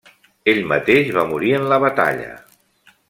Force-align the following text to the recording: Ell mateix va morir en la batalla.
Ell 0.53 0.61
mateix 0.71 1.11
va 1.17 1.25
morir 1.33 1.53
en 1.59 1.69
la 1.75 1.79
batalla. 1.85 2.33